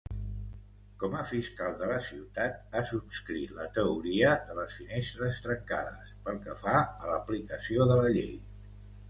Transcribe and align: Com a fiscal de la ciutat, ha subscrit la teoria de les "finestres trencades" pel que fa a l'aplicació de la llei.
Com 1.01 1.17
a 1.17 1.25
fiscal 1.31 1.75
de 1.81 1.89
la 1.91 1.99
ciutat, 2.05 2.57
ha 2.73 2.81
subscrit 2.93 3.53
la 3.59 3.67
teoria 3.77 4.33
de 4.49 4.57
les 4.61 4.79
"finestres 4.81 5.43
trencades" 5.45 6.17
pel 6.27 6.43
que 6.49 6.59
fa 6.65 6.75
a 6.87 7.13
l'aplicació 7.13 7.89
de 7.95 8.01
la 8.03 8.11
llei. 8.19 8.35